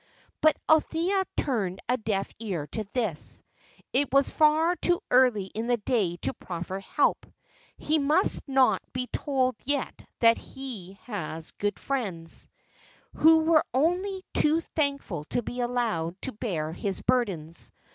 But 0.41 0.57
Althea 0.67 1.23
turned 1.37 1.79
a 1.87 1.95
deaf 1.95 2.31
ear 2.39 2.65
to 2.71 2.85
this. 2.91 3.43
It 3.93 4.11
was 4.11 4.31
far 4.31 4.75
too 4.77 4.99
early 5.11 5.43
in 5.45 5.67
the 5.67 5.77
day 5.77 6.17
to 6.23 6.33
proffer 6.33 6.79
help. 6.79 7.27
He 7.77 7.99
must 7.99 8.47
not 8.47 8.81
be 8.93 9.05
told 9.05 9.57
yet 9.63 9.93
that 10.17 10.39
he 10.39 10.93
had 11.03 11.45
good 11.59 11.77
friends, 11.77 12.49
who 13.13 13.43
were 13.43 13.63
only 13.75 14.23
too 14.33 14.61
thankful 14.75 15.23
to 15.25 15.43
be 15.43 15.59
allowed 15.59 16.19
to 16.23 16.31
bear 16.31 16.71
his 16.73 16.99
burdens. 17.03 17.71